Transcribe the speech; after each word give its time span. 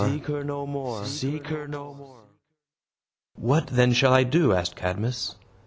Seek 0.03 0.25
her 0.25 0.43
no 0.43 0.65
more! 0.65 1.05
Seek 1.05 1.45
her 1.49 1.67
no 1.67 1.93
more!" 1.93 2.23
"What, 3.35 3.67
then, 3.67 3.93
shall 3.93 4.13
I 4.13 4.23
do?" 4.23 4.51
asked 4.51 4.75
Cadmus. 4.75 5.35